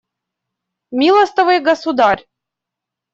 [0.99, 2.23] Милостивый государь!